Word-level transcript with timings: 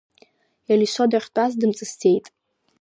Елисо 0.73 1.05
дахьтәаз 1.11 1.51
дымҵысӡеит. 1.59 2.25